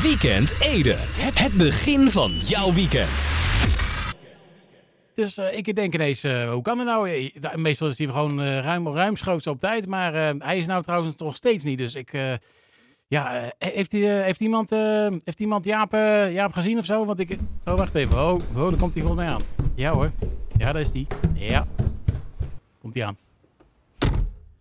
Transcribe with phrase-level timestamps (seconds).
[0.00, 0.96] Weekend Ede.
[1.34, 3.32] Het begin van jouw weekend.
[5.14, 7.10] Dus uh, ik denk ineens, uh, hoe kan het nou?
[7.10, 11.16] Eh, meestal is hij gewoon uh, ruim, ruimschoots op tijd, maar hij is nou trouwens
[11.16, 11.78] nog steeds niet.
[11.78, 12.12] Dus ik,
[13.06, 14.70] ja, heeft, heeft, iemand,
[15.24, 15.92] heeft iemand Jaap,
[16.30, 17.04] Jaap gezien of zo?
[17.04, 19.42] Want ik, oh wacht even, oh, oh daar komt hij volgens mij aan.
[19.74, 20.10] Ja hoor,
[20.56, 21.06] ja daar is hij.
[21.34, 21.66] Ja,
[22.80, 23.16] komt hij aan.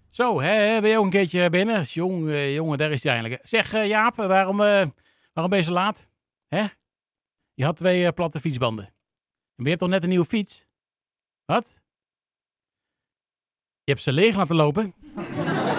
[0.10, 1.82] Zo, hè, ben je ook een keertje binnen?
[1.82, 3.48] Jongen, jongen, daar is hij eindelijk.
[3.48, 4.62] Zeg Jaap, waarom,
[5.34, 6.12] waarom ben je zo laat?
[6.48, 6.66] Hè?
[7.54, 8.86] Je had twee platte fietsbanden.
[9.56, 10.66] Maar je hebt toch net een nieuwe fiets?
[11.46, 11.82] Wat?
[13.84, 14.94] Je hebt ze leeg laten lopen?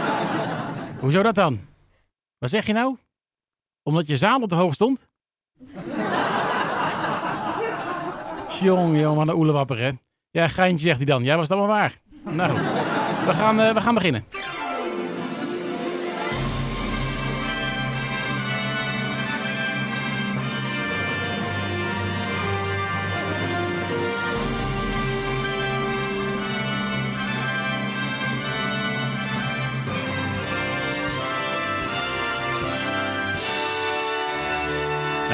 [1.01, 1.61] Hoezo dat dan?
[2.39, 2.97] Wat zeg je nou?
[3.83, 5.05] Omdat je zadel te hoog stond?
[8.61, 9.91] Jong, jong, wat een oelewapper, hè?
[10.31, 11.23] Ja, geintje, zegt hij dan.
[11.23, 12.01] Jij was het allemaal waar.
[12.23, 12.53] Nou
[13.27, 14.25] we gaan, uh, we gaan beginnen.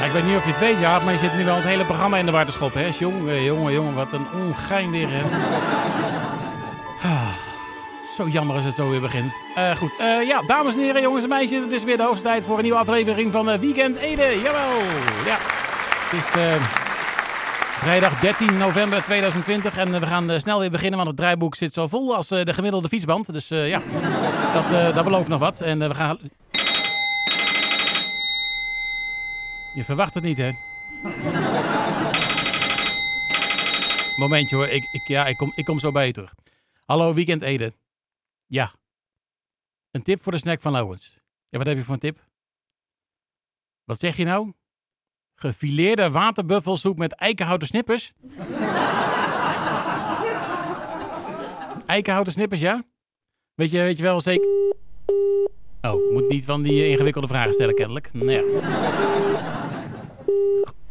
[0.09, 1.85] Ik weet niet of je het weet, ja, maar je zit nu wel het hele
[1.85, 2.81] programma in de war te schoppen.
[2.81, 2.89] Hè?
[2.99, 5.07] Jongen, jongen, jongen, wat een ongein weer.
[5.09, 5.21] Hè?
[7.03, 7.27] Ah,
[8.17, 9.37] zo jammer als het zo weer begint.
[9.57, 9.91] Uh, goed,
[10.27, 11.63] ja, dames en heren, jongens en meisjes.
[11.63, 14.39] Het is weer de hoogste tijd voor een nieuwe aflevering van uh, Weekend Ede.
[14.43, 14.81] Jawel,
[15.25, 15.37] ja.
[16.09, 16.29] Het is
[17.79, 21.87] vrijdag 13 november 2020 en we gaan snel weer beginnen, want het draaiboek zit zo
[21.87, 23.33] vol als de gemiddelde fietsband.
[23.33, 23.81] Dus ja,
[24.53, 25.61] dat, dat belooft nog wat.
[25.61, 26.17] En we gaan
[29.73, 30.51] Je verwacht het niet, hè?
[34.17, 36.35] Momentje hoor, ik, ik, ja, ik, kom, ik kom zo bij je terug.
[36.85, 37.73] Hallo, Weekend Ede.
[38.45, 38.71] Ja.
[39.91, 41.19] Een tip voor de snack van Lowens.
[41.49, 42.27] Ja, wat heb je voor een tip?
[43.83, 44.53] Wat zeg je nou?
[45.35, 48.13] Gefileerde waterbuffelsoep met eikenhouten snippers?
[51.85, 52.83] eikenhouten snippers, ja?
[53.53, 54.47] Weet je, weet je wel zeker...
[55.81, 58.09] Oh, moet niet van die ingewikkelde vragen stellen kennelijk.
[58.13, 58.41] Ja.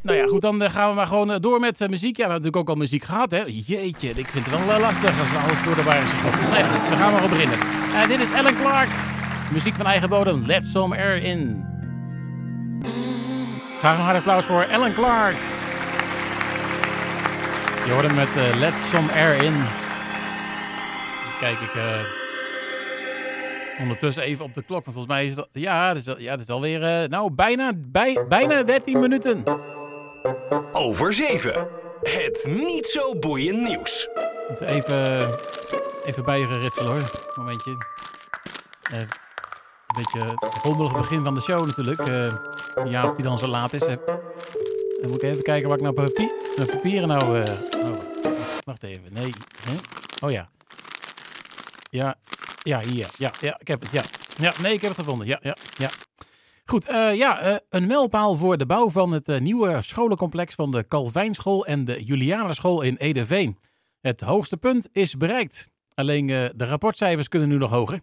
[0.03, 2.16] Nou ja, goed, dan eh, gaan we maar gewoon eh, door met uh, muziek.
[2.16, 3.42] Ja, we hebben natuurlijk ook al muziek gehad, hè.
[3.47, 6.10] Jeetje, ik vind het wel lastig als alles door de war is
[6.91, 7.59] we gaan maar beginnen.
[8.08, 8.88] dit is Ellen Clark.
[9.53, 10.42] Muziek van eigen bodem.
[10.47, 11.66] Let Some Air In.
[13.78, 15.37] Graag een hard applaus voor Ellen Clark.
[17.87, 19.54] Je hoort hem met Let Some Air In.
[21.38, 21.70] Kijk ik
[23.78, 24.84] ondertussen even op de klok.
[24.84, 28.25] Want volgens mij is het, ja, het is, ja, het is alweer nou, bijna, bij,
[28.28, 29.44] bijna 13 minuten.
[30.72, 31.68] Over 7.
[32.02, 34.08] Het niet zo boeiend nieuws.
[34.60, 35.30] Even,
[36.04, 37.30] even geritselen hoor.
[37.34, 37.70] Momentje.
[38.92, 42.08] Uh, een beetje het rommelig begin van de show natuurlijk.
[42.08, 42.34] Uh,
[42.90, 43.80] Jaap die dan zo laat is.
[43.80, 46.30] Dan moet ik even kijken waar ik nou papier,
[46.66, 47.40] papieren nou...
[47.40, 47.98] oh,
[48.64, 49.12] wacht even.
[49.12, 49.32] Nee.
[50.24, 50.48] Oh ja.
[51.90, 52.16] Ja.
[52.62, 53.08] Ja, hier.
[53.16, 53.90] Ja, ja, ik heb het.
[53.90, 54.02] Ja.
[54.38, 55.26] Ja, nee, ik heb het gevonden.
[55.26, 55.90] Ja, ja, ja.
[56.70, 60.70] Goed, uh, ja, uh, een mijlpaal voor de bouw van het uh, nieuwe scholencomplex van
[60.70, 63.58] de Calvijnschool en de Julianenschool in Edeveen.
[64.00, 65.68] Het hoogste punt is bereikt.
[65.94, 68.00] Alleen de rapportcijfers kunnen nu nog hoger.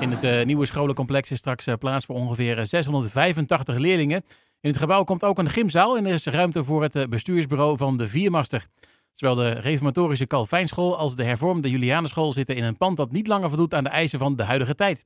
[0.00, 4.22] In het nieuwe scholencomplex is straks plaats voor ongeveer 685 leerlingen.
[4.60, 7.96] In het gebouw komt ook een gymzaal en er is ruimte voor het bestuursbureau van
[7.96, 8.66] de Viermaster.
[9.14, 13.48] Zowel de reformatorische Calvijnschool als de hervormde Julianenschool zitten in een pand dat niet langer
[13.48, 15.04] voldoet aan de eisen van de huidige tijd.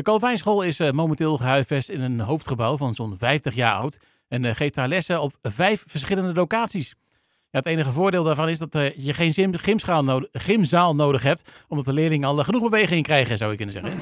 [0.00, 4.44] De Calvijnschool is uh, momenteel gehuisvest in een hoofdgebouw van zo'n 50 jaar oud en
[4.44, 6.94] uh, geeft haar lessen op vijf verschillende locaties.
[7.50, 9.50] Ja, het enige voordeel daarvan is dat uh, je geen
[10.04, 13.98] nodig, gymzaal nodig hebt, omdat de leerlingen al genoeg beweging krijgen, zou je kunnen zeggen.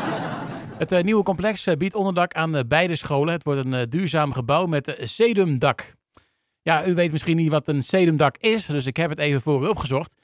[0.88, 3.32] het nieuwe complex biedt onderdak aan beide scholen.
[3.32, 5.94] Het wordt een duurzaam gebouw met sedumdak.
[6.62, 9.64] Ja, u weet misschien niet wat een sedumdak is, dus ik heb het even voor
[9.64, 10.14] u opgezocht.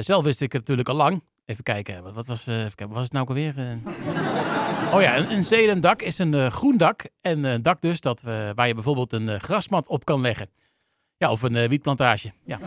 [0.00, 1.22] zelf wist ik het natuurlijk al lang.
[1.48, 3.54] Even kijken, wat was, uh, wat was het nou alweer?
[3.58, 4.94] Uh...
[4.94, 7.02] Oh ja, een, een zedendak is een uh, groen dak.
[7.20, 8.22] En een dak dus dat,
[8.54, 10.50] waar je bijvoorbeeld een grasmat op kan leggen.
[11.16, 12.32] Ja, of een wietplantage.
[12.44, 12.58] Ja.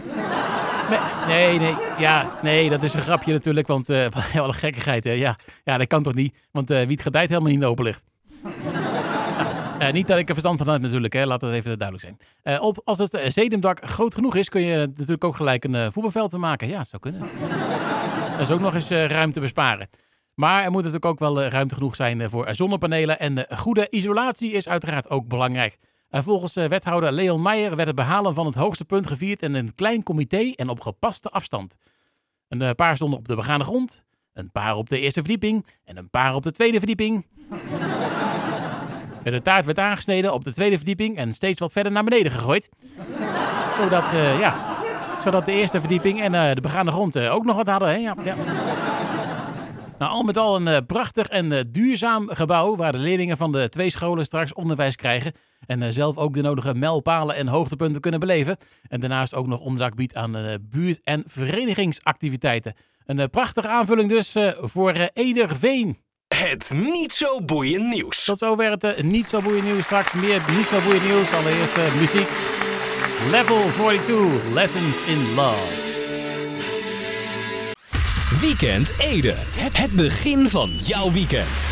[1.28, 5.04] Nee, nee, ja, nee, dat is een grapje natuurlijk, want uh, een gekkigheid.
[5.04, 5.12] Hè?
[5.12, 8.06] Ja, ja, dat kan toch niet, want wiet gedijt helemaal niet in de openlucht.
[9.82, 11.26] Uh, niet dat ik er verstand van heb natuurlijk, hè.
[11.26, 12.18] laat dat even duidelijk zijn.
[12.62, 16.68] Uh, als het zedemdak groot genoeg is, kun je natuurlijk ook gelijk een voetbalveld maken.
[16.68, 17.22] Ja, zou kunnen.
[18.42, 19.90] Dat is ook nog eens eh, ruimte besparen.
[20.34, 23.20] Maar er moet natuurlijk ook wel eh, ruimte genoeg zijn eh, voor zonnepanelen.
[23.20, 25.78] En goede isolatie is uiteraard ook belangrijk.
[26.10, 30.04] Volgens wethouder Leon Meijer werd het behalen van het hoogste punt gevierd in een klein
[30.04, 31.76] comité en op gepaste afstand.
[32.48, 34.04] Een paar stonden op de begane grond,
[34.34, 37.26] een paar op de eerste verdieping en een paar op de tweede verdieping.
[39.24, 42.70] De taart werd aangesneden op de tweede verdieping en steeds wat verder naar beneden gegooid.
[43.76, 44.81] Zodat, ja,
[45.22, 47.90] zodat de eerste verdieping en eh, de begaande grond eh, ook nog wat hadden.
[47.90, 47.96] Hè?
[47.96, 48.36] Ja, ja.
[50.00, 53.70] Nou, al met al een eh, prachtig en duurzaam gebouw waar de leerlingen van de
[53.70, 55.34] twee scholen straks onderwijs krijgen
[55.66, 58.58] en zelf ook de nodige mijlpalen en hoogtepunten kunnen beleven.
[58.88, 62.74] En daarnaast ook nog onderdak biedt aan buurt- en verenigingsactiviteiten.
[63.06, 65.98] Een prachtige aanvulling dus voor Ederveen.
[66.36, 68.26] Het niet zo boeiend nieuws.
[68.26, 69.84] Tot zover het niet zo boeiend nieuws.
[69.84, 71.34] Straks meer niet zo boeiend nieuws.
[71.34, 72.51] Allereerst muziek.
[73.30, 75.80] Level 42, Lessons in Love.
[78.42, 79.36] Weekend Ede.
[79.74, 81.70] Het begin van jouw weekend.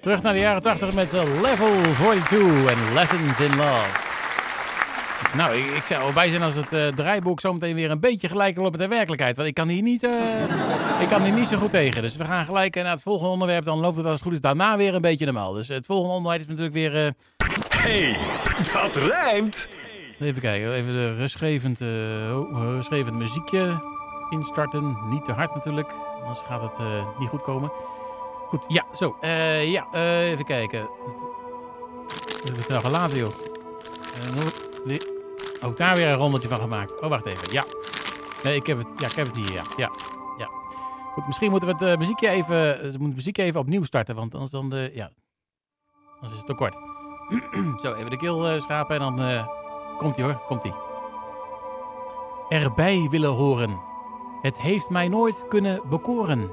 [0.00, 2.38] Terug naar de jaren 80 met eh, Level 42
[2.70, 3.86] en Lessons in Love.
[5.36, 8.56] Nou, ik, ik zou erbij zijn als het eh, draaiboek zometeen weer een beetje gelijk
[8.56, 9.36] loopt met de werkelijkheid.
[9.36, 10.10] Want ik kan hier niet, eh,
[11.00, 12.02] ik kan hier niet zo goed tegen.
[12.02, 13.64] Dus we gaan gelijk naar het volgende onderwerp.
[13.64, 15.52] Dan loopt het als het goed is daarna weer een beetje normaal.
[15.52, 17.06] Dus het volgende onderwerp is natuurlijk weer...
[17.06, 17.10] eh,
[17.78, 18.16] Hey,
[18.72, 19.68] dat rijmt.
[20.20, 23.82] Even kijken, even de rustgevend, eh, rustgevend muziekje
[24.30, 24.98] instarten.
[25.08, 27.70] Niet te hard natuurlijk, anders gaat het eh, niet goed komen.
[28.48, 29.16] Goed, ja, zo.
[29.20, 29.86] eh, ja,
[30.22, 30.88] even kijken.
[32.26, 33.32] Wat heb ik nou gelaten, joh?
[35.60, 37.00] Ook daar weer een rondetje van gemaakt.
[37.00, 37.52] Oh, wacht even.
[37.52, 37.64] Ja.
[38.42, 39.62] Nee, ik heb het, ja, ik heb het hier, ja.
[39.76, 39.90] ja.
[40.38, 40.48] ja.
[41.12, 44.52] Goed, misschien moeten we het muziekje even, moeten het muziekje even opnieuw starten, want anders
[44.52, 45.10] dan, de, ja,
[46.14, 46.74] anders is het te kort.
[47.82, 49.56] zo, even de eh, schapen en dan...
[49.98, 50.74] Komt-ie hoor, komt-ie.
[52.48, 53.80] Erbij willen horen.
[54.42, 56.50] Het heeft mij nooit kunnen bekoren.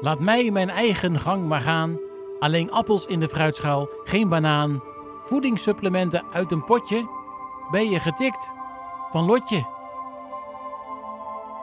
[0.00, 1.98] Laat mij mijn eigen gang maar gaan.
[2.38, 4.82] Alleen appels in de fruitschaal, geen banaan.
[5.20, 7.08] Voedingssupplementen uit een potje.
[7.70, 8.50] Ben je getikt?
[9.10, 9.66] Van Lotje.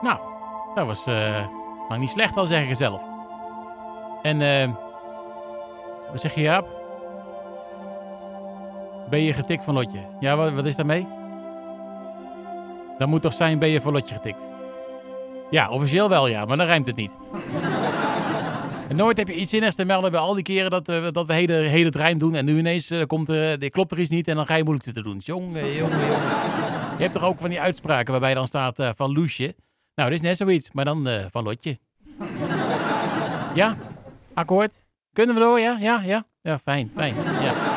[0.00, 0.18] Nou,
[0.74, 1.46] dat was eh
[1.88, 3.02] lang niet slecht al zeg ik zelf.
[4.22, 4.74] En eh,
[6.10, 6.68] wat zeg je Jaap?
[9.10, 10.00] Ben je getikt van Lotje?
[10.20, 11.06] Ja, wat, wat is daarmee?
[12.98, 14.40] Dan moet toch zijn, ben je van Lotje getikt?
[15.50, 17.12] Ja, officieel wel ja, maar dan rijmt het niet.
[18.88, 21.26] En nooit heb je iets zinnigs te melden bij al die keren dat, eh, dat
[21.26, 22.34] we hele, hele het rijm doen.
[22.34, 24.62] En nu ineens eh, komt er, eh, klopt er iets niet en dan ga je
[24.62, 25.18] moeilijk zitten doen.
[25.18, 26.30] Jongen, jongen, jongen.
[26.96, 29.54] Je hebt toch ook van die uitspraken waarbij dan staat van Loesje.
[29.94, 31.78] Nou, dit is net zoiets, maar dan van Lotje.
[33.54, 33.76] Ja,
[34.34, 34.82] akkoord.
[35.12, 35.76] Kunnen we door, ja?
[35.80, 36.24] Ja, ja?
[36.42, 37.14] Ja, fijn, fijn.
[37.40, 37.75] Ja.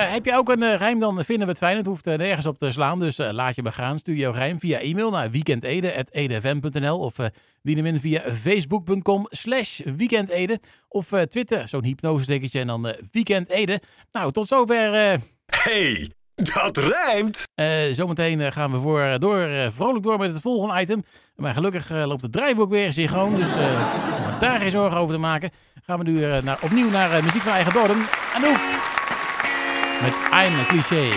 [0.00, 1.76] Eh, heb je ook een eh, rijm, dan vinden we het fijn.
[1.76, 3.98] Het hoeft eh, nergens op te slaan, dus laat je me gaan.
[3.98, 7.26] Stuur jouw rijm via e-mail naar weekendede.edfm.nl of eh
[7.62, 13.80] dien hem in via facebook.com slash weekendede of Twitter, zo'n hypnosestekertje en dan eh, weekendede.
[14.12, 15.18] Nou, tot zover.
[15.46, 17.48] Hey, dat rijmt.
[17.96, 21.02] zometeen gaan we voor, door, vrolijk door met het volgende item.
[21.36, 23.54] Maar gelukkig loopt het draaiboek weer synchroon, dus
[24.40, 25.50] daar geen zorgen over te maken.
[25.82, 27.98] Gaan we nu naar, opnieuw naar muziek van eigen bodem.
[28.34, 28.69] Anouk
[30.02, 31.08] met I'm a Cliché.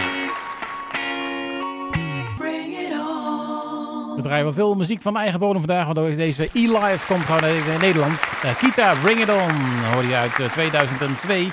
[4.16, 7.82] We draaien wel veel muziek van eigen bodem vandaag, want deze E-Live komt gewoon uit
[7.82, 8.24] Nederland.
[8.44, 11.52] Eh, Kita, Bring It On, hoorde je uit eh, 2002.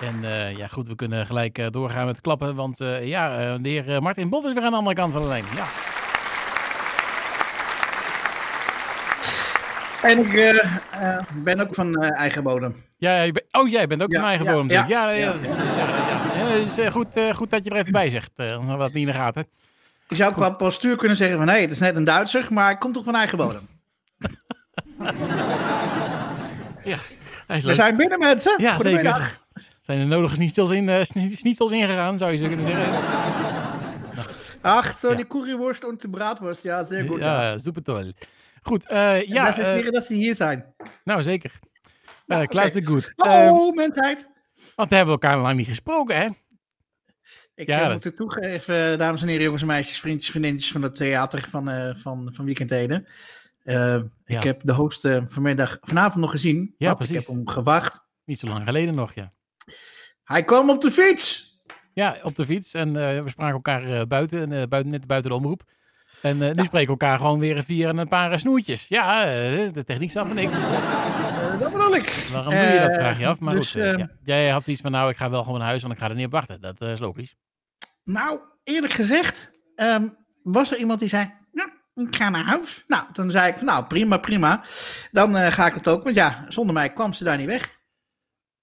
[0.00, 3.54] En eh, ja, goed, we kunnen gelijk eh, doorgaan met klappen, want eh, ja, eh,
[3.60, 5.44] de heer eh, Martin Bot is weer aan de andere kant van de lijn.
[5.54, 5.64] Ja.
[10.08, 10.48] En ik eh,
[11.10, 12.74] eh, ben ook van eh, eigen bodem.
[12.98, 14.70] Ja, ja, je bent- oh, jij bent ook Ja, van eigen ja, bodem.
[14.70, 15.32] Ja, ja, ja, ja.
[15.32, 15.42] dat
[16.60, 16.84] is, eh, ja, ja, ja.
[16.84, 18.92] Het eh, goed, eh, goed dat je er even bij zegt, eh, hadden we het
[18.92, 19.46] niet in de gaten.
[20.08, 21.48] Je zou qua postuur kunnen zeggen van...
[21.48, 23.68] hé, het is net een Duitser, maar ik kom toch van eigen bodem.
[26.84, 26.96] Ja,
[27.46, 27.74] hij is We leuk.
[27.76, 28.54] zijn binnen, mensen.
[28.62, 29.16] Ja, Goedemiddag.
[29.26, 29.40] zeker.
[29.82, 32.92] Zijn er nodige schnitzels in, eh, schni- schnitzels ingegaan, zou je zo kunnen zeggen.
[34.60, 35.16] Ach, zo Ja.
[35.16, 36.62] die curryworst en de braadworst.
[36.62, 37.22] Ja, zeer goed.
[37.22, 37.42] Ja.
[37.50, 38.12] Ja, super toll.
[38.62, 40.64] Goed, eh, Ja, ja, eh, dat ze hier zijn.
[41.04, 41.52] nou zeker.
[42.26, 42.46] Uh, oké.
[42.46, 43.12] Klaas de Goed.
[43.16, 44.28] Hallo, Eh, mensheid.
[44.76, 46.28] want we hebben elkaar lang niet gesproken, hè?
[47.54, 50.72] Ik ja, eh, dat- moet het toegeven, dames en heren, jongens en meisjes, vriendjes, vriendinnetjes
[50.72, 53.06] van het theater van, eh van, van Weekend Eden.
[53.62, 53.74] Eh,
[54.24, 54.36] Ja.
[54.38, 56.74] Ik heb de host vanmiddag, vanavond nog gezien.
[56.78, 57.14] Ja, precies.
[57.20, 58.00] Ik heb hem gewacht.
[58.24, 59.32] Niet zo lang geleden nog, ja.
[60.24, 61.56] Hij kwam op de fiets.
[61.94, 62.74] Ja, op de fiets.
[62.74, 62.92] En
[63.24, 65.62] we spraken elkaar buiten, en, buiten, net buiten de omroep.
[66.22, 68.88] En nu spreken we elkaar gewoon weer via een paar snoertjes.
[68.88, 69.24] Ja,
[69.70, 70.58] de techniek staat voor niks.
[71.64, 72.28] Eh, dat bedoel ik.
[72.32, 73.40] Waarom doe je dat, Eh, vraag je af.
[73.40, 74.08] Maar dus, goed, eh, eh, ja.
[74.24, 76.14] jij had zoiets van, nou, ik ga wel gewoon naar huis, want ik ga er
[76.14, 76.60] niet op wachten.
[76.60, 77.34] Dat eh, is logisch.
[78.04, 80.08] Nou, eerlijk gezegd, ehm,
[80.42, 82.84] was er iemand die zei: Ja, ik ga naar huis.
[82.86, 84.62] Nou, toen zei ik: van, Nou, prima, prima.
[85.10, 86.02] Dan eh, ga ik het ook.
[86.02, 87.80] Want ja, zonder mij kwam ze daar niet weg.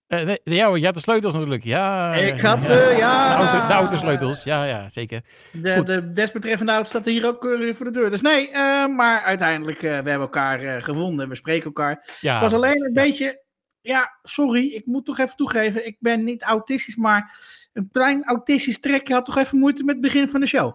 [0.09, 1.63] Eh, nee, ja, je had de sleutels natuurlijk.
[1.63, 2.73] Ja, ik ja, had, ja.
[2.73, 3.37] eh, ja.
[3.37, 5.21] De, auto, de autosleutels, ja, ja, zeker.
[5.51, 5.87] De, Goed.
[5.87, 8.09] de desbetreffende auto staat hier ook eh, voor de deur.
[8.09, 11.29] Dus nee, eh, maar uiteindelijk, eh, we hebben elkaar eh, gevonden.
[11.29, 12.05] We spreken elkaar.
[12.19, 13.01] Ja, Het was alleen een ja.
[13.01, 13.43] beetje
[13.81, 17.33] ja, sorry, ik moet toch even toegeven, ik ben niet autistisch, maar
[17.73, 20.73] een klein autistisch trekje had toch even moeite met het begin van de show.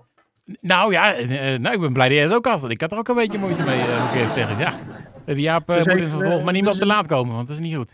[0.61, 2.61] Nou ja, eh, nou, ik ben blij dat jij het ook had.
[2.61, 4.59] want Ik had er ook een beetje moeite mee, eh, moet ik eerst zeggen.
[4.59, 4.79] Ja.
[5.27, 7.35] De Jaap eh, Dus moet in vervolg maar niet meer dus op te laat komen,
[7.35, 7.93] want dat is niet goed.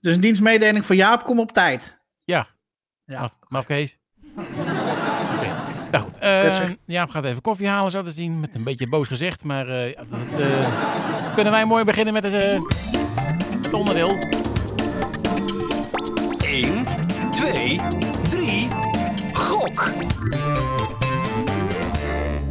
[0.00, 2.00] Dus een dienstmededeling voor Jaap, kom op tijd.
[2.24, 2.46] Ja,
[3.04, 3.20] Ja.
[3.20, 3.98] Maf, mafkees.
[5.34, 5.54] Oké,
[5.90, 6.14] nou goed.
[6.54, 8.40] zeg- Jaap gaat even koffie halen, zo te zien.
[8.40, 9.44] Met een beetje boos gezicht.
[9.44, 12.60] Maar eh, ja, dat, eh, kunnen wij mooi beginnen met het, eh,
[13.62, 14.16] het onderdeel.
[16.44, 16.84] 1,
[17.30, 17.80] 2,
[18.30, 18.68] 3.
[19.32, 19.90] Gok.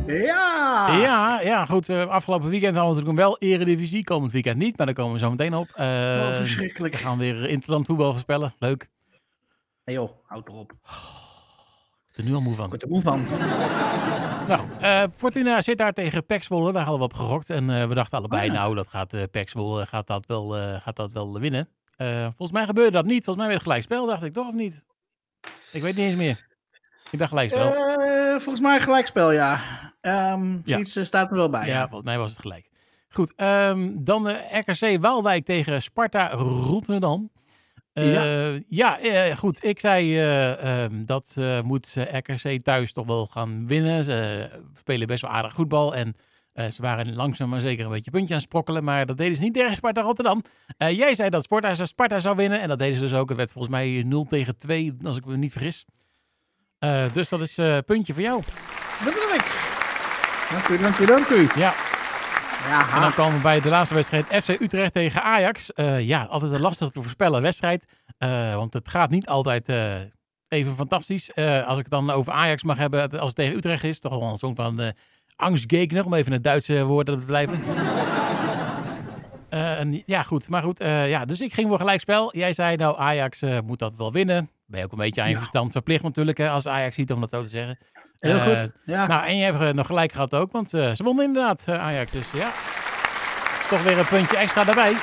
[0.08, 0.98] Ja!
[0.98, 1.90] Ja, ja, goed.
[1.90, 4.04] eh, afgelopen weekend hadden we natuurlijk wel Eredivisie.
[4.04, 5.68] Komend weekend niet, maar daar komen we zo meteen op.
[5.76, 6.96] Eh, Oh, we verschrikkelijk.
[6.96, 8.56] gaan weer interland voetbal voorspellen.
[8.60, 8.90] Leuk.
[9.84, 10.72] Hey joh, houd erop.
[10.72, 10.78] Ik
[12.10, 12.70] Ik ben er nu al moe van.
[12.70, 13.26] word er moe van.
[14.48, 16.72] Nou eh, Fortuna zit daar tegen Pek Zwolle.
[16.72, 17.50] Daar hadden we op gegokt.
[17.50, 18.54] En eh, we dachten allebei, Ah, ja.
[18.62, 20.50] nou, dat gaat uh, Pek Zwolle gaat dat wel,
[20.82, 21.70] gaat dat wel winnen.
[22.26, 23.24] Volgens mij gebeurde dat niet.
[23.24, 24.84] Volgens mij werd het gelijkspel, dacht ik toch of niet?
[25.72, 26.46] Ik weet niet eens meer.
[27.12, 27.74] Ik dacht gelijkspel.
[27.76, 29.60] Eh, volgens mij gelijkspel, ja.
[30.02, 30.40] Ja.
[30.66, 31.68] Zoiets eh, staat me wel bij.
[31.68, 32.70] ja, volgens mij was het gelijk.
[33.10, 37.32] Goed, ehm, dan de RKC Waalwijk tegen Sparta Rotterdam.
[37.94, 38.14] Eh,
[38.54, 39.00] ja, Ja.
[39.00, 39.64] eh, goed.
[39.64, 44.04] Ik zei eh, ehm, dat eh, moet eh, RKC thuis toch wel gaan winnen.
[44.04, 45.96] Ze eh, spelen best wel aardig voetbal.
[45.96, 46.14] En
[46.54, 48.84] eh, ze waren langzaam maar zeker een beetje puntje aan het sprokkelen.
[48.84, 50.44] Maar dat deden ze niet tegen Sparta Rotterdam.
[50.78, 52.62] Eh, jij zei dat Sparta, Sparta zou winnen.
[52.62, 53.28] En dat deden ze dus ook.
[53.30, 55.86] Het werd volgens mij 0 tegen 2, als ik me niet vergis.
[56.80, 58.42] Eh, dus dat is een puntje voor jou.
[59.04, 59.67] Dat bedoel ik.
[60.52, 61.48] Dank u, dank u, dank u.
[61.56, 61.74] Ja,
[62.68, 65.74] Ja, En dan komen we bij de laatste wedstrijd FC Utrecht tegen Ajax.
[65.74, 67.86] Eh, ja, altijd een lastig te voorspellen wedstrijd.
[68.18, 69.96] Eh, want het gaat niet altijd eh,
[70.48, 71.34] even fantastisch.
[71.34, 74.20] Eh, als ik het dan over Ajax mag hebben, als het tegen Utrecht is, toch
[74.20, 74.88] wel een soort van uh,
[75.36, 77.64] angstgegner, om even het Duitse woord te blijven.
[79.50, 80.50] Uh, en, ja, goed.
[80.50, 82.38] Maar goed, uh, ja, dus ik ging voor gelijkspel.
[82.38, 84.50] Jij zei, nou, Ajax uh, moet dat wel winnen.
[84.66, 85.40] Ben je ook een beetje aan je ja.
[85.40, 87.78] verstand verplicht natuurlijk, hè, als Ajax ziet, om dat zo te zeggen.
[88.20, 89.08] Heel goed, ja.
[89.08, 92.12] Nou, en je hebt nog gelijk gehad ook, want ze wonnen inderdaad, Ajax.
[92.12, 92.52] Dus ja,
[93.70, 94.96] toch weer een puntje extra daarbij.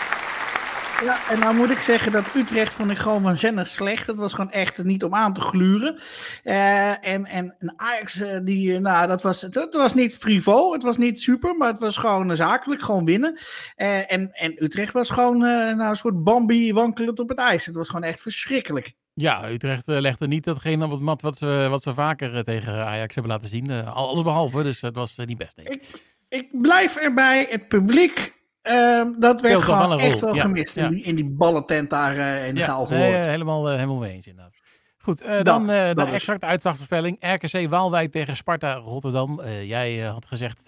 [1.03, 4.07] Ja, en nou moet ik zeggen dat Utrecht vond ik gewoon waanzinnig slecht.
[4.07, 5.99] Dat was gewoon echt niet om aan te gluren.
[6.45, 10.83] Uh, en, en, en, Ajax, uh, die, nou, dat was, het, was niet frivol, het
[10.83, 13.39] was niet super, maar het was gewoon zakelijk, gewoon winnen.
[13.77, 17.67] En, en Utrecht was gewoon nou, een soort Bambi wankelend op het ijs.
[17.67, 18.95] Het was gewoon echt verschrikkelijk.
[19.15, 23.15] Ja, Utrecht legde niet datgene op het mat wat ze, wat ze vaker tegen Ajax
[23.15, 23.85] hebben laten zien.
[23.85, 25.83] alles behalve, dus dat was niet best, denk ik.
[25.83, 26.13] ik.
[26.29, 28.33] Ik blijf erbij, het publiek
[28.69, 30.87] Uh, dat werd gewoon wel echt wel gemist ja.
[30.87, 33.25] in, die, in die ballentent daar uh, in de ja, zaal nee, gehoord.
[33.25, 34.55] uh, helemaal, helemaal mee eens inderdaad.
[34.99, 37.17] Goed, Dat, dan de exacte uitslagvoorspelling.
[37.21, 39.41] RKC Waalwijk tegen Sparta Rotterdam.
[39.41, 40.65] Eh, jij had gezegd 2-2.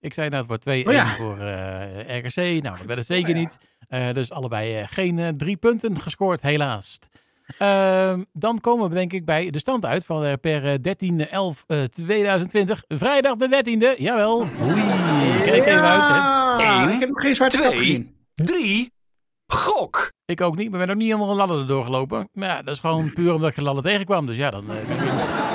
[0.00, 1.08] Ik zei nou, het wordt 2-1 Oh ja.
[1.08, 2.62] voor eh, RKC.
[2.62, 3.40] Nou, dat werd het zeker Oh ja.
[3.40, 3.58] niet.
[3.88, 6.98] Eh, dus allebei eh, geen eh, drie punten gescoord, helaas.
[7.58, 12.84] Ehm, dan komen we denk ik bij de stand uit van eh, per 13-11-2020.
[12.88, 14.40] Vrijdag de 13e, jawel.
[14.62, 16.62] Oei, kijk even uit.
[16.62, 16.82] Hè.
[16.82, 17.78] Eén, ik heb nog geen zwarte kat twee.
[17.78, 18.14] gezien.
[18.34, 18.90] 3.
[19.46, 20.08] Gok.
[20.24, 22.28] Ik ook niet, maar ben ook niet helemaal een ladder erdoor gelopen.
[22.32, 24.26] Maar ja, dat is gewoon puur omdat ik een ladder tegenkwam.
[24.26, 24.76] Dus ja, dan eh,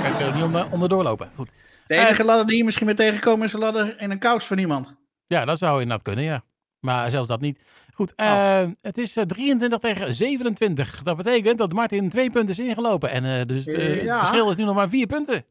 [0.04, 1.32] kan, ik, er- niet onder, onderdoor lopen.
[1.36, 1.52] Goed.
[1.88, 4.58] De enige ladder die je misschien mee tegenkomen is een ladder in een kous van
[4.58, 4.96] iemand.
[5.28, 6.44] Ja, dat zou inderdaad kunnen, ja.
[6.80, 7.60] Maar zelfs dat niet.
[7.94, 8.26] Goed, Oh.
[8.62, 11.04] eh, het is eh, 23 tegen 27.
[11.04, 13.10] Dat betekent dat Martin twee punten is ingelopen.
[13.10, 14.12] En eh, dus eh, Ja.
[14.14, 15.46] het verschil is nu nog maar vier punten.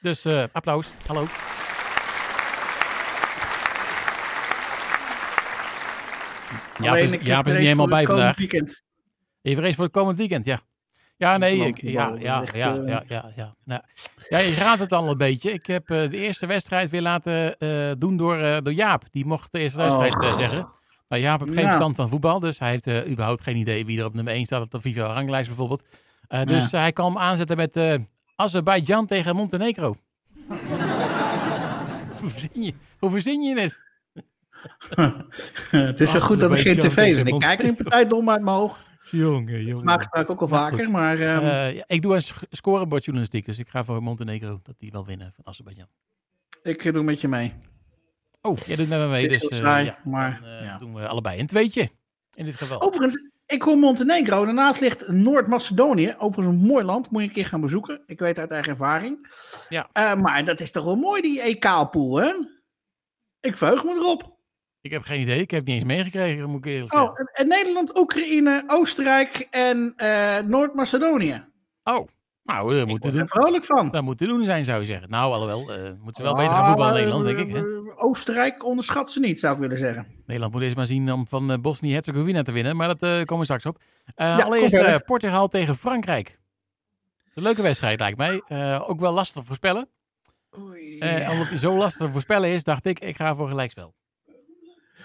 [0.00, 0.86] Dus eh, applaus.
[1.06, 1.26] Hallo.
[6.82, 8.36] Ja, Alleen, ik ja, heb is niet helemaal bij vandaag.
[8.36, 8.82] Weekend.
[9.40, 10.60] Je vrees voor het komend weekend, ja.
[11.16, 13.54] Ja, nee, ik, ja, ja, ja, eh, ja, ja, ja.
[13.64, 13.82] Nou,
[14.28, 15.52] ja, je raadt het al een beetje.
[15.52, 19.04] Ik heb eh, de eerste wedstrijd weer laten eh, doen door, eh, door Jaap.
[19.10, 20.24] Die mocht de eerste wedstrijd Oh.
[20.24, 20.68] eh, zeggen.
[21.10, 21.68] Nou, Jaap heeft geen Ja.
[21.68, 24.44] verstand van voetbal, dus hij heeft eh, überhaupt geen idee wie er op nummer 1
[24.46, 25.82] staat op de FIFA-ranglijst bijvoorbeeld.
[26.28, 27.94] Eh, dus hij kan hem aanzetten met eh
[28.36, 29.94] Azerbeidzjan tegen Montenegro.
[32.20, 33.78] Hoe verzin je, hoe verzin je het?
[35.90, 37.16] het is zo goed dat er geen tv is.
[37.24, 38.80] Ik kijk nu een partij dom uit mijn oog.
[39.10, 39.84] Jongen, jongen.
[39.84, 40.92] Maak spraak ook al vaker, goed.
[40.92, 44.90] maar Eh, ja, ik doe een sc- scorebordjournalistiek, dus ik ga voor Montenegro dat die
[44.90, 45.88] wel winnen van Azerbeidzjan.
[46.62, 47.52] ik doe met je mee.
[48.42, 50.78] Oh, jij doet met me mee, dus heel saai, ja, maar dan, eh, ja.
[50.78, 51.88] doen we allebei een tweetje
[52.34, 52.80] in dit geval.
[52.80, 54.44] Overigens, ik hoor Montenegro.
[54.44, 56.14] Daarnaast ligt Noord-Macedonië.
[56.18, 57.10] Overigens een mooi land.
[57.10, 58.02] Moet je een keer gaan bezoeken.
[58.06, 59.28] Ik weet uit eigen ervaring.
[59.68, 59.88] Ja.
[59.92, 62.32] Eh, maar dat is toch wel mooi, die EK-pool, hè?
[63.40, 64.38] Ik verheug me erop.
[64.80, 67.16] Ik heb geen idee, ik heb het niet eens meegekregen, moet ik eerlijk Oh, zeggen.
[67.18, 71.44] en- en Nederland, Oekraïne, Oostenrijk en eh, Noord-Macedonië.
[71.84, 72.08] Oh,
[72.52, 73.22] Nou, dat Ik moet te word doen.
[73.22, 73.90] er vrolijk van.
[73.90, 75.10] Dat moet te doen zijn, zou je zeggen.
[75.10, 77.54] Nou, alhoewel, eh moeten ze wel beter gaan voetballen in Nederland, denk ik.
[77.54, 77.60] Hè?
[77.60, 80.06] Ah, Oostenrijk onderschat ze niet, zou ik willen zeggen.
[80.26, 82.76] Nederland moet eerst maar zien om van eh, Bosnië-Herzegovina te winnen.
[82.76, 83.78] Maar dat eh, komen we straks op.
[84.14, 86.38] Eh, Ja, allereerst eh, Portugal tegen Frankrijk.
[87.34, 88.42] Een leuke wedstrijd lijkt mij.
[88.48, 89.88] Eh, ook wel lastig te voorspellen.
[90.98, 93.94] Eh, omdat die zo lastig te voorspellen is, dacht ik, ik ga voor gelijkspel.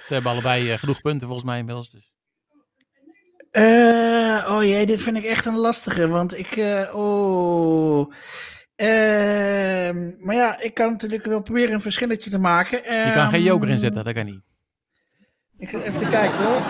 [0.06, 1.90] Ze hebben allebei eh, genoeg punten volgens mij inmiddels.
[1.92, 2.14] Dus.
[3.56, 8.12] Eh, oh jee, dit vind ik echt een lastige, want ik, eh, oh.
[8.76, 12.78] Ehm, maar ja, ik kan natuurlijk wel proberen een verschilletje te maken.
[12.78, 14.42] Je kan geen joker Ehm, inzetten, dat kan niet.
[15.58, 16.62] Ik ga even te kijken hoor.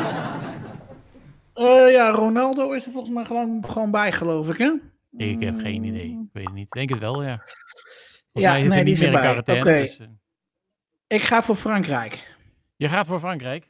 [1.53, 4.71] Eh, ja, Ronaldo is er volgens mij gewoon, gewoon bij, geloof ik, hè?
[5.17, 6.09] Ik heb geen idee.
[6.09, 6.65] Ik weet het niet.
[6.65, 7.37] Ik denk het wel, ja.
[8.31, 9.63] Volgens Ja, mij nee, niet meer in quarantaine.
[9.63, 9.79] Oké.
[9.81, 9.99] Dus,
[11.07, 12.35] Ik ga voor Frankrijk.
[12.75, 13.69] je gaat voor Frankrijk.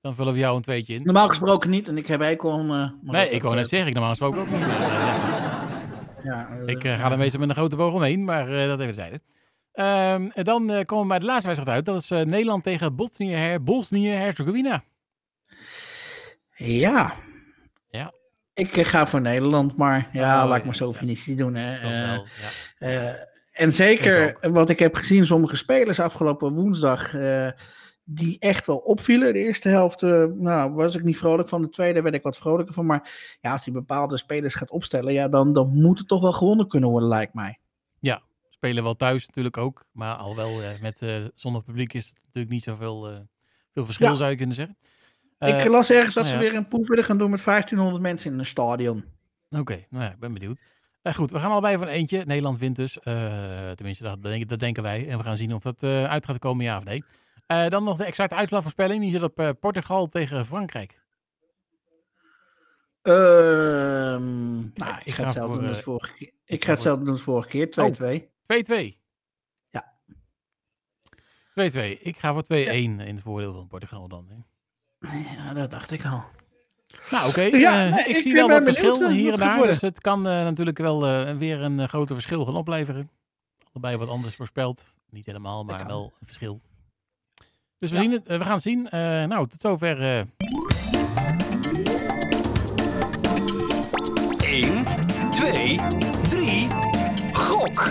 [0.00, 1.00] Dan vullen we jou een tweetje in.
[1.04, 2.70] Normaal gesproken niet, en ik heb aan...
[2.72, 4.60] eh, Nee, ik wou net zeggen, ik normaal gesproken ook niet.
[4.60, 6.48] Maar, eh, ja.
[6.50, 8.94] Eh, Ik eh, ga er meestal met een grote boog omheen, maar eh, dat even
[8.94, 9.20] zijde.
[9.72, 11.84] Ehm dan eh, komen we bij de laatste wedstrijd uit.
[11.86, 14.82] Dat is eh, Nederland tegen Bosnië- Bosnië-Herzegovina.
[16.56, 17.12] Ja.
[17.90, 18.12] Ja.
[18.54, 21.54] Ik eh, ga voor Nederland, maar ja, Oh, laat ik maar zo finitie doen.
[21.54, 21.80] Hè.
[21.80, 22.26] Dat Eh, wel,
[22.78, 23.08] ja.
[23.08, 23.14] eh,
[23.52, 27.48] en zeker Ik wat ik heb gezien, sommige spelers afgelopen woensdag, eh,
[28.14, 29.32] die echt wel opvielen.
[29.32, 32.36] De eerste helft eh, nou, was ik niet vrolijk van, de tweede werd ik wat
[32.36, 32.86] vrolijker van.
[32.86, 36.32] Maar ja, als hij bepaalde spelers gaat opstellen, ja, dan, dan moet het toch wel
[36.32, 37.56] gewonnen kunnen worden, lijkt mij.
[38.48, 39.84] Spelen wel thuis natuurlijk ook.
[39.92, 43.28] Maar al wel eh, met, eh, zonder publiek is het natuurlijk niet zoveel
[43.72, 44.14] veel verschil, Ja.
[44.14, 44.76] zou je kunnen zeggen.
[45.38, 46.48] Ik las ergens dat nou ze ja.
[46.50, 49.04] weer een proef willen gaan doen met 1500 mensen in een stadion.
[49.50, 50.62] Oké, nou ja, ik ben benieuwd.
[51.02, 52.24] Eh, goed, we gaan allebei van eentje.
[52.24, 52.98] Nederland wint dus.
[53.00, 55.08] Eh, tenminste, dat, denken- dat denken wij.
[55.08, 57.04] En we gaan zien of het eh, uit gaat komen, ja of nee.
[57.46, 59.00] Eh, dan nog de exacte uitslaagvoorspelling.
[59.00, 61.00] Die zit op Portugal tegen Frankrijk.
[63.02, 66.28] Ehm, nou, ik ik ga ga hetzelfde doen als vorige keer.
[66.28, 68.30] ik Ik ga ga hetzelfde doen als vorige keer, 2-2.
[68.46, 69.00] 2-2.
[69.70, 69.92] Ja.
[71.54, 71.98] 2-2.
[72.00, 74.28] Ik ga voor 2-1 in het voordeel van Portugal dan.
[74.28, 74.36] hè.
[75.36, 76.24] Ja, dat dacht ik al.
[77.10, 77.40] Nou, oké.
[77.42, 79.56] Ja, eh, nee, ik, ik zie wel wat verschil eh, hier en daar.
[79.56, 79.72] worden.
[79.72, 83.10] Dus het kan eh, natuurlijk wel eh, weer een groter verschil gaan opleveren.
[83.72, 84.84] Allebei wat anders voorspeld.
[85.10, 86.60] Niet helemaal, maar wel een verschil.
[87.78, 88.02] Dus we, Ja.
[88.02, 88.88] zien het, we gaan het zien.
[88.88, 90.00] Eh, nou, tot zover.
[90.02, 90.20] eh,
[94.52, 94.84] 1,
[95.30, 95.78] 2,
[96.28, 96.68] 3.
[97.32, 97.90] Gok.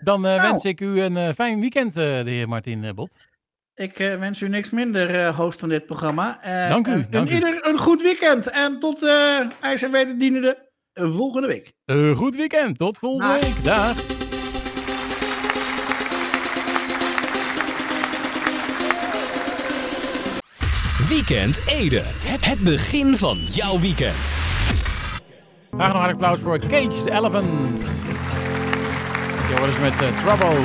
[0.00, 0.40] dan Nou.
[0.40, 3.28] wens ik u een eh, fijn weekend, eh, de heer Martin Bot.
[3.74, 6.38] Ik eh, wens u niks minder, eh, host van dit programma.
[6.42, 7.34] Eh, Dank u, en- dank en u.
[7.34, 8.50] ieder een goed weekend.
[8.50, 11.72] En tot uh, IJs en Wederdienende volgende week.
[11.84, 12.78] Een goed weekend.
[12.78, 13.40] Tot volgende Dag.
[13.54, 13.64] week.
[13.64, 13.96] Dag.
[21.08, 22.02] Weekend Ede.
[22.40, 24.38] Het begin van jouw weekend.
[25.76, 27.82] Graag nog een applaus voor Cage the Elephant.
[29.48, 30.60] Je hoort eens met eh, Trouble.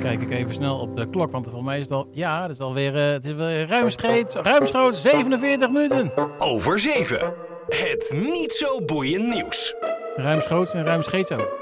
[0.00, 2.08] Kijk ik even snel op de klok, want volgens mij is het al...
[2.12, 6.12] Ja, het is alweer, eh, het is weer ruimschoots, ruimschoots 47 minuten.
[6.38, 7.34] Over 7.
[7.68, 9.74] Het niet zo boeiend nieuws.
[10.16, 11.58] Ruimschoots en ruimscheets ook.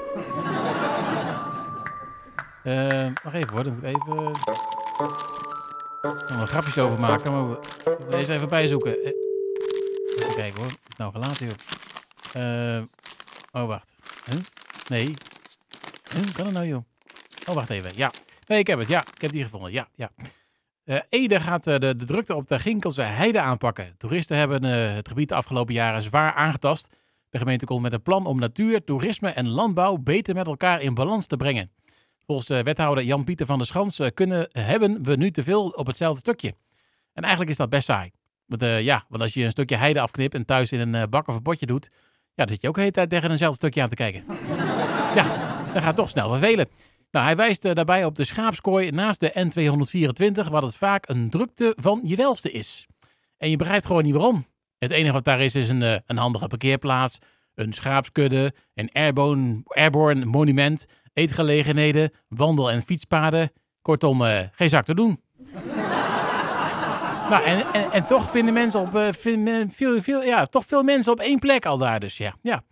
[2.63, 4.15] Eh, wacht even hoor, dan moet ik even...
[6.01, 7.57] nog wat grapjes over maken, maar we
[8.09, 9.03] we eens even bijzoeken.
[9.03, 9.11] Eh,
[10.17, 12.83] even kijken hoor, nou gelaten joh.
[13.51, 13.95] Oh wacht.
[14.25, 14.39] Huh?
[14.87, 15.13] Nee.
[16.11, 16.33] Huh?
[16.33, 16.83] Kan het nou joh?
[17.49, 18.11] Oh wacht even, ja.
[18.47, 19.01] Nee, ik heb het, ja.
[19.13, 19.87] Ik heb die gevonden, ja.
[19.95, 20.09] ja.
[20.83, 23.95] Eh, Ede gaat eh, de, de drukte op de Ginkelse heide aanpakken.
[23.97, 26.95] Toeristen hebben eh, het gebied de afgelopen jaren zwaar aangetast.
[27.29, 30.93] De gemeente komt met een plan om natuur, toerisme en landbouw beter met elkaar in
[30.93, 31.71] balans te brengen.
[32.25, 36.53] Volgens wethouder Jan-Pieter van der Schans kunnen, hebben we nu te veel op hetzelfde stukje.
[37.13, 38.11] En eigenlijk is dat best saai.
[38.45, 41.35] Want, ja, want als je een stukje heide afknipt en thuis in een bak of
[41.35, 41.89] een potje doet,
[42.33, 44.23] ja, dan zit je ook de hele tijd tegen eenzelfde stukje aan te kijken.
[45.15, 46.67] ja, dan gaat toch snel vervelen.
[47.11, 49.31] Nou, hij wijst eh, daarbij op de schaapskooi naast de
[50.45, 52.87] N224, wat het vaak een drukte van je welste is.
[53.37, 54.45] En je begrijpt gewoon niet waarom.
[54.77, 57.17] Het enige wat daar is, is een, eh, een handige parkeerplaats,
[57.55, 58.89] een schaapskudde, een
[59.67, 63.51] airborne, monument, eetgelegenheden, wandel- en fietspaden.
[63.81, 65.21] Kortom, eh, geen zak te doen.
[67.29, 70.83] Nou, en, en, en toch vinden mensen op, eh, vinden veel, veel, ja, toch veel
[70.83, 72.35] mensen op één plek al daar dus, ja.
[72.41, 72.63] ja.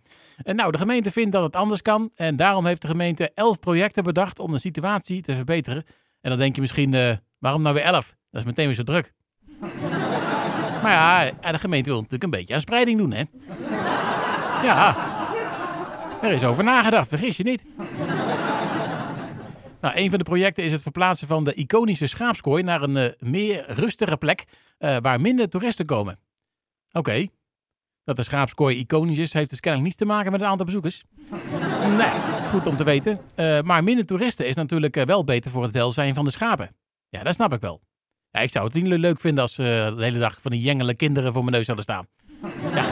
[0.43, 2.11] En nou, de gemeente vindt dat het anders kan.
[2.15, 5.83] En daarom heeft de gemeente elf projecten bedacht om de situatie te verbeteren.
[6.21, 8.15] En dan denk je misschien, eh, waarom nou weer elf?
[8.31, 9.13] Dat is meteen weer zo druk.
[10.83, 10.91] maar
[11.41, 13.23] ja, de gemeente wil natuurlijk een beetje aan spreiding doen, hè?
[14.63, 14.95] Ja,
[16.21, 17.65] er is over nagedacht, vergis je niet.
[19.85, 23.11] Nou, een van de projecten is het verplaatsen van de iconische schaapskooi naar een eh,
[23.19, 24.43] meer rustige plek
[24.77, 26.19] eh, waar minder toeristen komen.
[26.91, 27.27] Oké,
[28.03, 31.03] Dat de schaapskooi iconisch is, heeft dus kennelijk niets te maken met het aantal bezoekers.
[31.97, 32.11] nee,
[32.47, 33.19] goed om te weten.
[33.35, 36.75] Eh, maar minder toeristen is natuurlijk wel beter voor het welzijn van de schapen.
[37.09, 37.81] Ja, dat snap ik wel.
[38.31, 41.33] Ja, ik zou het niet leuk vinden als de hele dag van die jengele kinderen
[41.33, 42.07] voor mijn neus zouden staan.
[42.73, 42.89] Ja,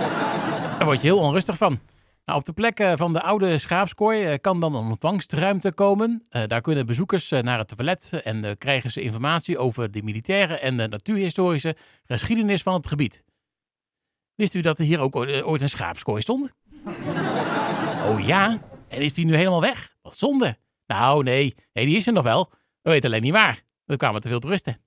[0.78, 1.80] daar word je heel onrustig van.
[2.26, 6.26] Nou, op de plek eh, van de oude schaapskooi eh, kan dan een ontvangstruimte komen.
[6.30, 10.78] Eh, daar kunnen bezoekers naar het toilet en krijgen ze informatie over de militaire en
[10.78, 13.24] de natuurhistorische geschiedenis van het gebied.
[14.36, 16.54] Wist u dat er hier ook ooit ooit een schaapskooi stond?
[18.04, 18.62] Oh ja?
[18.88, 19.96] En is die nu helemaal weg?
[20.02, 20.58] Wat zonde.
[20.88, 21.56] Nou, nee.
[21.74, 22.52] Nee, die is er nog wel.
[22.82, 23.64] We weten alleen niet waar.
[23.86, 24.82] Er kwamen te veel toeristen.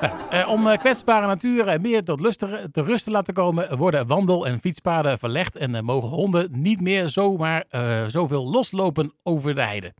[0.30, 4.06] Eh, om eh, kwetsbare natuur eh, meer tot luster, te rust te laten komen, worden
[4.06, 7.64] wandel- en fietspaden verlegd en mogen honden niet meer zomaar
[8.06, 9.94] zoveel loslopen over de heide.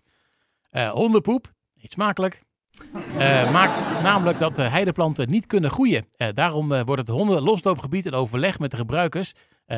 [0.93, 2.43] Hondenpoep, niet smakelijk,
[3.53, 6.05] maakt namelijk dat de heideplanten niet kunnen groeien.
[6.35, 9.33] Daarom wordt het hondenlosloopgebied in overleg met de gebruikers,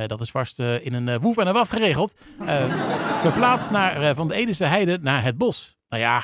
[0.07, 2.15] dat is vast in een woef en een waf geregeld,
[3.23, 5.77] verplaatst naar, van de Edese heide naar het bos.
[5.89, 6.23] Nou ja,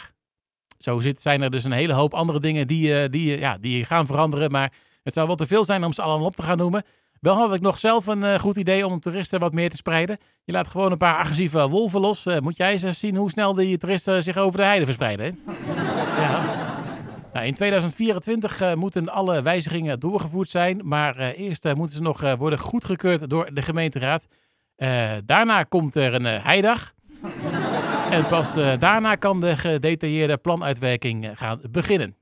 [0.79, 3.59] zo zit, zijn er dus een hele hoop andere dingen die, eh, die, eh, ja,
[3.61, 4.51] die gaan veranderen.
[4.51, 6.85] Maar het zou wel te veel zijn om ze allemaal op te gaan noemen.
[7.21, 10.19] Wel had ik nog zelf een eh, goed idee om toeristen wat meer te spreiden.
[10.45, 12.27] Je laat gewoon een paar agressieve wolven los.
[12.41, 15.41] Moet jij eens zien hoe snel die toeristen zich over de heide verspreiden.
[16.23, 16.67] ja.
[17.33, 20.81] Nou, in 2024 eh, moeten alle wijzigingen doorgevoerd zijn.
[20.85, 24.27] Maar eerst moeten ze nog worden goedgekeurd door de gemeenteraad.
[25.25, 26.93] Daarna komt er een heidag.
[28.11, 32.17] En pas eh, daarna kan de gedetailleerde planuitwerking eh, gaan beginnen.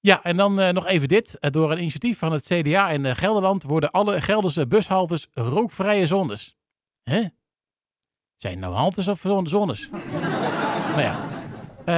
[0.00, 1.36] Ja, en dan eh, nog even dit.
[1.40, 6.56] Door een initiatief van het CDA in Gelderland worden alle Gelderse bushaltes rookvrije zones.
[7.02, 7.22] Hè?
[8.36, 9.90] Zijn nou haltes of zon- zones?
[10.90, 11.26] nou ja.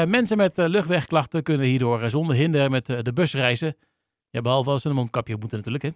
[0.07, 3.77] Mensen met luchtwegklachten kunnen hierdoor zonder hinder met de bus reizen.
[4.31, 5.91] Ja, behalve als ze een mondkapje moeten natuurlijk, hè.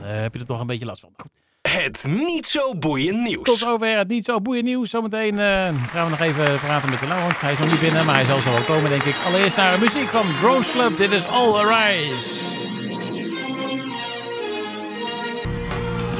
[0.00, 1.12] Dan heb je er toch een beetje last van.
[1.16, 1.30] Goed.
[1.68, 3.58] Het niet zo boeiend Tot nieuws.
[3.58, 4.90] zover het niet zo boeiend nieuws.
[4.90, 5.46] Zometeen eh,
[5.92, 7.40] gaan we nog even praten met de Laurens.
[7.40, 9.14] Hij is nog niet binnen, maar hij zal zo wel komen, denk ik.
[9.26, 10.98] Allereerst naar de muziek van Drones Club.
[10.98, 12.34] Dit is All Arise.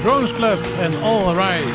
[0.03, 1.69] Drones Club en All Arise.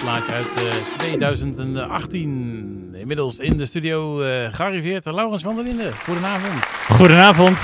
[0.00, 0.62] Plaatje uit eh,
[0.98, 2.94] 2018.
[2.98, 5.04] Inmiddels in de studio eh gearriveerd.
[5.04, 5.92] Laurens van der Linden.
[6.04, 6.64] Goedenavond.
[6.88, 7.58] Goedenavond.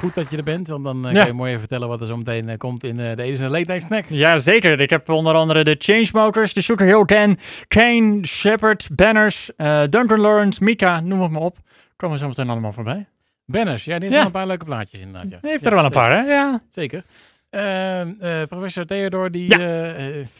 [0.00, 1.10] Goed dat je er bent, want dan Ja.
[1.12, 3.48] kan je mooi even vertellen wat er zo meteen eh, komt in eh, de Edison
[3.50, 4.04] Late Night Snack.
[4.08, 4.80] Ja, zeker.
[4.80, 9.50] Ik heb onder andere de Chainsmokers, de Sugar Hill Gang, Kane, Shepard, Banners,
[9.88, 11.56] Duncan Lawrence, Mika, noem het maar op.
[11.96, 13.06] Komen zo meteen allemaal voorbij.
[13.46, 14.26] Banners, ja, die heeft Ja.
[14.26, 15.30] een paar leuke plaatjes inderdaad.
[15.30, 15.38] Ja.
[15.40, 16.08] Heeft Ja, er wel een zeker.
[16.08, 16.30] paar, hè?
[16.32, 16.60] Ja.
[16.70, 17.04] Zeker.
[17.50, 18.00] Eh,
[18.40, 19.58] eh, professor Theodor, die Ja.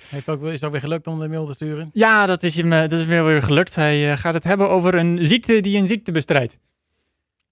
[0.09, 1.91] heeft ook, wel- is het ook weer gelukt om de mail te sturen.
[1.93, 3.75] Ja, dat is hem dat is weer weer gelukt.
[3.75, 6.59] Hij gaat het hebben over een ziekte die een ziekte bestrijdt.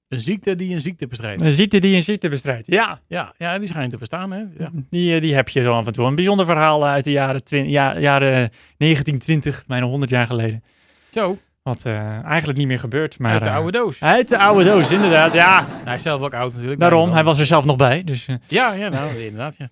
[0.09, 1.41] Een ziekte die een ziekte bestrijdt.
[1.41, 2.67] Een ziekte die een ziekte bestrijdt.
[2.67, 4.39] Ja, Ja, ja, die schijnt te bestaan, hè?
[4.59, 4.71] Ja.
[4.91, 6.07] die, eh, die heb je zo af en toe.
[6.07, 10.63] Een bijzonder verhaal uit de jaren, ja, jaren 1920, bijna 100 jaar geleden.
[11.11, 13.19] Zo, Wat eh, eigenlijk niet meer gebeurt.
[13.19, 14.03] Maar, uit de eh, oude doos.
[14.03, 15.33] Uit de oude doos, inderdaad.
[15.33, 16.81] Ja, Hij is zelf ook oud natuurlijk.
[16.81, 17.11] daarom.
[17.13, 18.05] Hij was er zelf nog bij.
[18.05, 19.69] Dus eh, Ja, ja, nou, inderdaad, ja.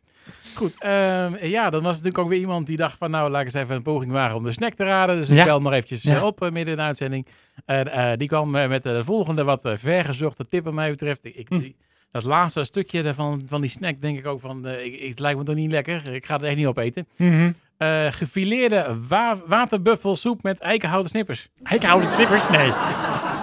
[0.55, 3.41] Goed, ehm, ja, dan was het natuurlijk ook weer iemand die dacht van, nou, laat
[3.41, 5.17] ik eens even een poging wagen om de snack te raden.
[5.19, 5.45] Dus ik Ja.
[5.45, 6.25] bel maar eventjes Ja.
[6.27, 7.27] op midden in de uitzending.
[7.67, 11.25] En die kwam met de volgende wat vergezochte tip wat mij betreft.
[11.25, 11.59] Ik, Hm.
[11.59, 11.77] die-
[12.11, 15.39] dat laatste stukje daarvan, van die snack denk ik ook van, ik, ik- het lijkt
[15.39, 16.13] me toch niet lekker.
[16.15, 17.07] Ik ga het echt niet opeten.
[17.17, 17.51] mhm.
[17.79, 21.49] Eh gefileerde wa waterbuffelsoep met eikenhouten snippers.
[21.63, 22.49] Eikenhouten snippers?
[22.49, 22.73] Nee.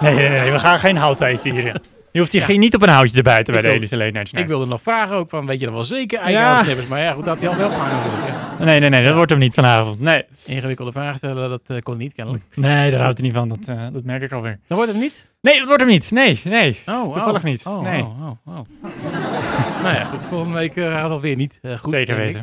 [0.00, 1.80] Nee, nee, nee, we gaan geen hout eten hier.
[2.12, 4.38] Je hoeft hier geen, niet op een houtje erbij te bij Ik de Late Night.
[4.38, 6.88] Ik wilde nog vragen ook van, weet je dat wel zeker, eikenhouten snippers?
[6.88, 8.26] Maar ja, goed, dat had hij al wel opgehangen natuurlijk.
[8.58, 8.64] Ja.
[8.64, 10.00] Nee, nee, nee, dat wordt hem niet vanavond.
[10.00, 12.44] Nee, Ingewikkelde vragen stellen, dat eh, kon niet kennelijk.
[12.54, 13.48] nee daar houdt hij niet van.
[13.48, 14.58] Dat, eh, dat merk ik alweer.
[14.68, 15.32] Dan wordt het niet?
[15.40, 16.10] Nee, dat wordt hem niet.
[16.10, 16.80] Nee, nee.
[16.86, 17.44] Oh, Toevallig oh.
[17.44, 17.66] niet.
[17.66, 18.02] Oh, Nee.
[18.02, 18.58] oh, oh, oh.
[19.82, 20.22] nou ja, goed.
[20.22, 21.60] Volgende week uh, gaat het alweer niet.
[21.78, 22.36] Goed, Zeker ik.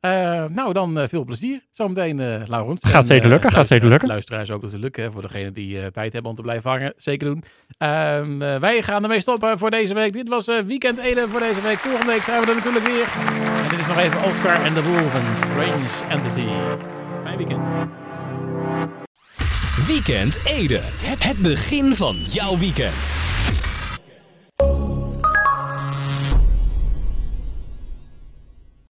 [0.00, 1.60] Eh, nou, dan eh, veel plezier.
[1.72, 2.80] Zometeen, eh Laurens.
[2.86, 4.08] Gaat En, zeker lukken, gaat zeker luisteraars- lukken.
[4.08, 6.92] Luisteraars ook natuurlijk, hè, voor degenen die eh, tijd hebben om te blijven hangen.
[6.96, 7.44] Zeker doen.
[7.78, 10.12] Ehm, eh, wij gaan ermee stoppen voor deze week.
[10.12, 11.78] Dit was eh, Weekend Ede voor deze week.
[11.78, 13.06] Volgende week zijn we er natuurlijk weer.
[13.62, 15.36] En dit is nog even Oscar en de Wolven.
[15.36, 16.46] Strange Entity.
[17.22, 17.64] Mijn weekend.
[19.86, 20.80] Weekend Ede.
[21.18, 23.16] Het begin van jouw weekend.